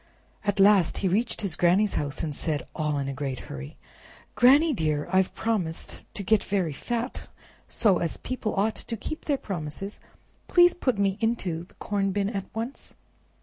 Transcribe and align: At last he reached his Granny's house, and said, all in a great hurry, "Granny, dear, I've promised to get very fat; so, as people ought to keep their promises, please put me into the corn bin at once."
At 0.43 0.59
last 0.59 0.97
he 1.05 1.07
reached 1.07 1.41
his 1.41 1.55
Granny's 1.55 1.93
house, 1.93 2.23
and 2.23 2.35
said, 2.35 2.65
all 2.75 2.97
in 2.97 3.07
a 3.07 3.13
great 3.13 3.41
hurry, 3.41 3.77
"Granny, 4.33 4.73
dear, 4.73 5.07
I've 5.13 5.35
promised 5.35 6.11
to 6.15 6.23
get 6.23 6.43
very 6.43 6.73
fat; 6.73 7.29
so, 7.67 7.99
as 7.99 8.17
people 8.17 8.55
ought 8.55 8.73
to 8.77 8.97
keep 8.97 9.25
their 9.25 9.37
promises, 9.37 9.99
please 10.47 10.73
put 10.73 10.97
me 10.97 11.19
into 11.21 11.65
the 11.65 11.75
corn 11.75 12.11
bin 12.13 12.31
at 12.31 12.45
once." 12.55 12.95